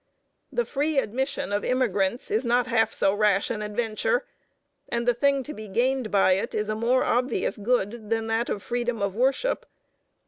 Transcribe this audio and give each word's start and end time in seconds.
The 0.51 0.65
free 0.65 0.97
admission 0.97 1.53
of 1.53 1.63
immigrants 1.63 2.31
is 2.31 2.43
not 2.43 2.65
half 2.65 2.91
so 2.91 3.13
rash 3.13 3.51
an 3.51 3.61
adventure, 3.61 4.25
and 4.89 5.07
the 5.07 5.13
thing 5.13 5.43
to 5.43 5.53
be 5.53 5.67
gained 5.67 6.09
by 6.09 6.31
it 6.31 6.55
is 6.55 6.69
a 6.69 6.75
more 6.75 7.03
obvious 7.03 7.55
good 7.55 8.09
than 8.09 8.25
that 8.25 8.49
of 8.49 8.63
freedom 8.63 8.99
of 8.99 9.15
worship. 9.15 9.63